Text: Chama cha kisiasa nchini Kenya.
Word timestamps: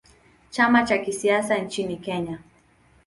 Chama 0.49 0.83
cha 0.83 0.97
kisiasa 0.97 1.57
nchini 1.57 1.97
Kenya. 1.97 2.39